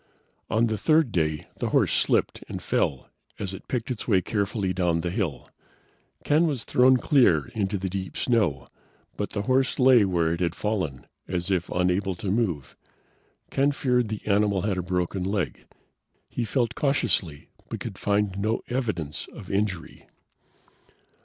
On 0.49 0.65
the 0.65 0.79
third 0.79 1.11
day, 1.11 1.45
the 1.59 1.69
horse 1.69 1.93
slipped 1.93 2.43
and 2.49 2.59
fell 2.59 3.07
as 3.37 3.53
it 3.53 3.67
picked 3.67 3.91
its 3.91 4.07
way 4.07 4.19
carefully 4.19 4.73
down 4.73 5.01
the 5.01 5.11
hill. 5.11 5.47
Ken 6.23 6.47
was 6.47 6.63
thrown 6.63 6.97
clear, 6.97 7.51
into 7.53 7.77
the 7.77 7.87
deep 7.87 8.17
snow, 8.17 8.67
but 9.15 9.29
the 9.33 9.43
horse 9.43 9.77
lay 9.77 10.03
where 10.03 10.33
it 10.33 10.39
had 10.39 10.55
fallen, 10.55 11.05
as 11.27 11.51
if 11.51 11.69
unable 11.69 12.15
to 12.15 12.31
move. 12.31 12.75
Ken 13.51 13.71
feared 13.71 14.09
the 14.09 14.25
animal 14.25 14.61
had 14.63 14.83
broken 14.87 15.27
a 15.27 15.29
leg. 15.29 15.67
He 16.27 16.45
felt 16.45 16.73
cautiously 16.73 17.49
but 17.69 17.79
could 17.79 17.99
find 17.99 18.39
no 18.39 18.61
evidence 18.69 19.27
of 19.31 19.51
injury. 19.51 20.07